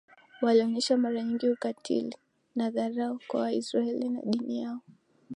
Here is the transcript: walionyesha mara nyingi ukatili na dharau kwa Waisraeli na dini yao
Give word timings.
walionyesha 0.41 0.97
mara 0.97 1.23
nyingi 1.23 1.49
ukatili 1.49 2.15
na 2.55 2.69
dharau 2.71 3.19
kwa 3.27 3.41
Waisraeli 3.41 4.09
na 4.09 4.21
dini 4.21 4.61
yao 4.61 4.79